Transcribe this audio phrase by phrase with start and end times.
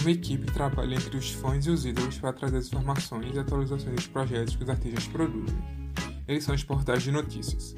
[0.00, 3.96] Uma equipe trabalha entre os fãs e os ídolos para trazer as informações e atualizações
[3.96, 5.58] dos projetos que os artistas produzem.
[6.26, 7.74] Eles são os portais de notícias.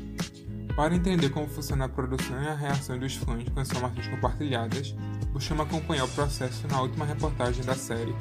[0.77, 4.95] Para entender como funciona a produção e a reação dos fãs com as informações compartilhadas,
[5.33, 8.15] buscamos acompanhar o processo na última reportagem da série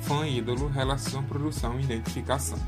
[0.00, 2.58] Fã Ídolo Relação, Produção e Identificação.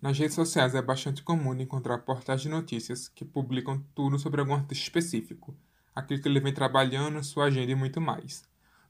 [0.00, 4.54] Nas redes sociais é bastante comum encontrar portais de notícias que publicam tudo sobre algum
[4.54, 5.54] artista específico,
[5.94, 8.42] aquilo que ele vem trabalhando, sua agenda e muito mais.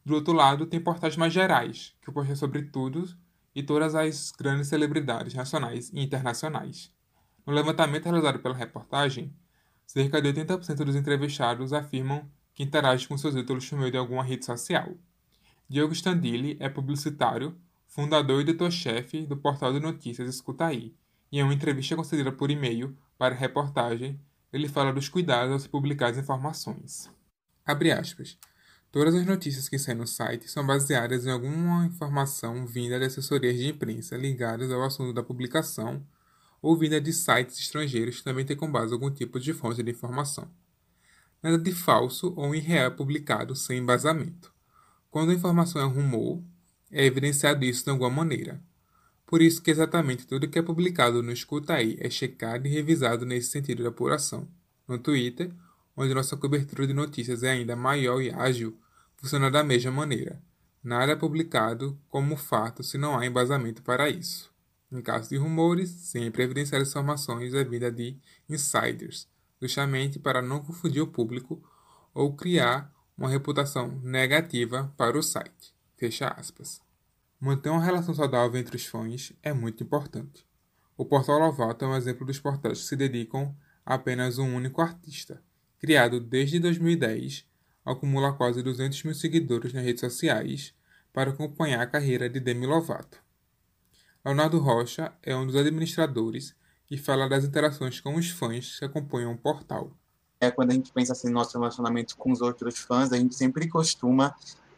[0.04, 3.08] Do outro lado, tem portais mais gerais, que postam sobre tudo
[3.54, 6.92] e todas as grandes celebridades nacionais e internacionais.
[7.46, 9.32] No levantamento realizado pela reportagem,
[9.86, 14.22] cerca de 80% dos entrevistados afirmam que interagem com seus ídolos por meio de alguma
[14.22, 14.94] rede social.
[15.68, 20.94] Diogo Standilli é publicitário, fundador e editor-chefe do portal de notícias Escutaí,
[21.30, 24.20] e em uma entrevista concedida por e-mail para a reportagem,
[24.52, 27.10] ele fala dos cuidados ao se publicar as informações.
[27.64, 28.38] Abre aspas.
[28.90, 33.56] Todas as notícias que saem no site são baseadas em alguma informação vinda de assessorias
[33.56, 36.06] de imprensa ligadas ao assunto da publicação
[36.60, 39.90] ou vinda de sites estrangeiros que também têm como base algum tipo de fonte de
[39.90, 40.46] informação.
[41.42, 44.52] Nada de falso ou irreal é publicado sem embasamento.
[45.10, 46.42] Quando a informação é rumor,
[46.90, 48.62] é evidenciado isso de alguma maneira,
[49.32, 53.24] por isso que exatamente tudo que é publicado no Escuta Aí é checado e revisado
[53.24, 54.46] nesse sentido de apuração.
[54.86, 55.50] No Twitter,
[55.96, 58.78] onde nossa cobertura de notícias é ainda maior e ágil,
[59.16, 60.38] funciona da mesma maneira.
[60.84, 64.52] Nada é publicado como fato se não há embasamento para isso.
[64.92, 68.18] Em caso de rumores, sempre evidenciar informações é vinda de
[68.50, 69.26] insiders,
[69.62, 71.58] justamente para não confundir o público
[72.12, 75.72] ou criar uma reputação negativa para o site.
[75.96, 76.82] Fecha aspas.
[77.44, 80.46] Manter uma relação saudável entre os fãs é muito importante.
[80.96, 83.52] O Portal Lovato é um exemplo dos portais que se dedicam
[83.84, 85.42] a apenas um único artista.
[85.80, 87.44] Criado desde 2010,
[87.84, 90.72] acumula quase 200 mil seguidores nas redes sociais
[91.12, 93.20] para acompanhar a carreira de Demi Lovato.
[94.24, 96.54] Leonardo Rocha é um dos administradores
[96.88, 99.90] e fala das interações com os fãs que acompanham o portal.
[100.40, 103.34] É, quando a gente pensa assim, no nosso relacionamento com os outros fãs, a gente
[103.34, 104.32] sempre costuma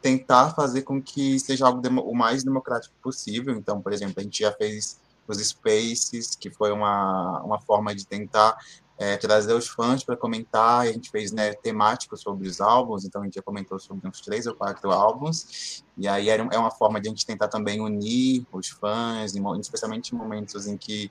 [0.05, 3.57] tentar fazer com que seja algo o mais democrático possível.
[3.57, 8.07] Então, por exemplo, a gente já fez os Spaces, que foi uma, uma forma de
[8.07, 8.55] tentar
[8.99, 10.83] é, trazer os fãs para comentar.
[10.83, 14.21] A gente fez né, temático sobre os álbuns, então a gente já comentou sobre uns
[14.21, 15.83] três ou quatro álbuns.
[15.97, 20.15] E aí era, é uma forma de a gente tentar também unir os fãs, especialmente
[20.15, 21.11] em momentos em que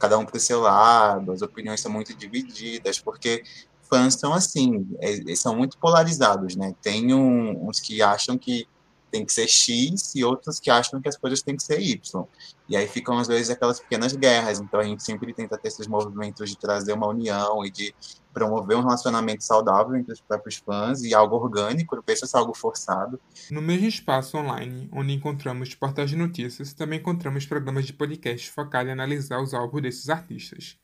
[0.00, 3.44] cada um para o seu lado, as opiniões são muito divididas, porque
[3.88, 6.74] fãs são assim, é, são muito polarizados, né?
[6.82, 8.66] Tem um, uns que acham que
[9.10, 12.24] tem que ser X e outros que acham que as coisas têm que ser Y.
[12.68, 14.60] E aí ficam, às vezes, aquelas pequenas guerras.
[14.60, 17.94] Então, a gente sempre tenta ter esses movimentos de trazer uma união e de
[18.34, 22.54] promover um relacionamento saudável entre os próprios fãs e algo orgânico, não pensa ser algo
[22.54, 23.18] forçado.
[23.50, 28.90] No mesmo espaço online, onde encontramos portais de notícias, também encontramos programas de podcast focados
[28.90, 30.76] em analisar os álbuns desses artistas,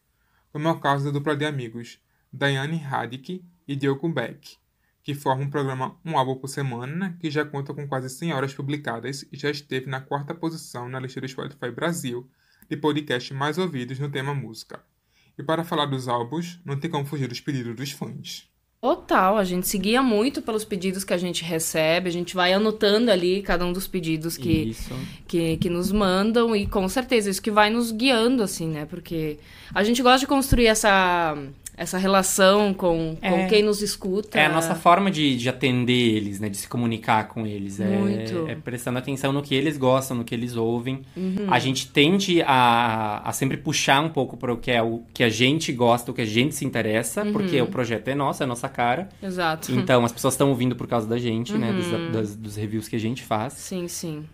[0.51, 2.01] como é o caso da dupla de amigos,
[2.33, 4.57] Diane Radick e Diogo Beck,
[5.03, 8.55] que formam um programa Um Álbum por Semana, que já conta com quase 100 horas
[8.55, 12.29] publicadas e já esteve na quarta posição na lista do Spotify Brasil
[12.69, 14.83] de podcasts mais ouvidos no tema música.
[15.39, 18.49] E para falar dos álbuns, não tem como fugir dos pedidos dos fãs.
[18.81, 23.13] Total, a gente seguia muito pelos pedidos que a gente recebe, a gente vai anotando
[23.13, 24.77] ali cada um dos pedidos que,
[25.29, 28.85] que, que, nos mandam, e com certeza isso que vai nos guiando, assim, né?
[28.85, 29.39] Porque
[29.73, 31.37] a gente gosta de construir essa
[31.77, 34.39] essa relação com, com é, quem nos escuta.
[34.39, 36.49] É a nossa forma de, de atender eles, né?
[36.49, 37.81] De se comunicar com eles.
[37.81, 38.47] É, Muito.
[38.49, 41.03] É, é prestando atenção no que eles gostam, no que eles ouvem.
[41.17, 41.47] Uhum.
[41.51, 45.25] A gente tende a, a sempre puxar um pouco para o que é o que
[45.25, 47.33] a gente gosta, o que a gente se interessa, uhum.
[47.33, 49.09] porque o projeto é nosso, é a nossa cara.
[49.23, 49.73] Exato.
[49.73, 51.71] Então as pessoas estão ouvindo por causa da gente, né?
[51.71, 51.75] uhum.
[51.75, 51.81] né?
[51.81, 53.55] Dos, das, dos reviews que a gente faz.
[53.55, 54.25] Sim, sim.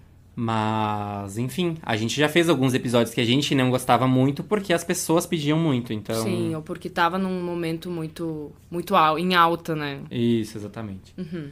[0.41, 4.73] Mas, enfim, a gente já fez alguns episódios que a gente não gostava muito porque
[4.73, 6.23] as pessoas pediam muito, então...
[6.23, 10.01] Sim, ou porque tava num momento muito, muito al em alta, né?
[10.09, 11.13] Isso, exatamente.
[11.19, 11.51] Uhum.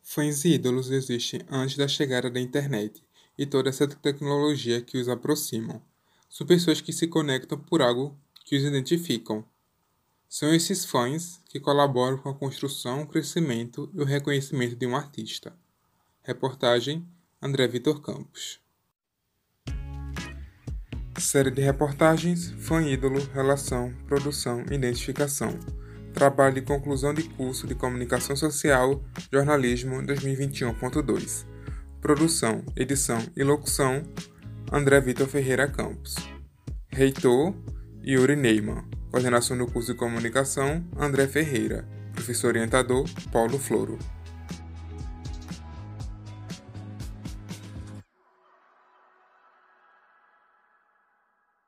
[0.00, 3.02] Fãs e ídolos existem antes da chegada da internet
[3.36, 5.82] e toda essa tecnologia que os aproximam.
[6.30, 9.44] São pessoas que se conectam por algo que os identificam.
[10.28, 14.94] São esses fãs que colaboram com a construção, o crescimento e o reconhecimento de um
[14.94, 15.52] artista.
[16.22, 17.04] Reportagem
[17.40, 18.60] André Vitor Campos.
[21.20, 25.56] Série de reportagens Fã Ídolo, Relação, Produção e Identificação.
[26.12, 29.00] Trabalho de conclusão de curso de Comunicação Social,
[29.32, 31.46] Jornalismo 2021.2.
[32.00, 34.02] Produção, edição e locução
[34.72, 36.16] André Vitor Ferreira Campos.
[36.88, 37.54] Reitor
[38.04, 38.82] Yuri Neyman.
[39.12, 41.86] Coordenação do curso de Comunicação André Ferreira.
[42.14, 43.96] Professor orientador Paulo Floro.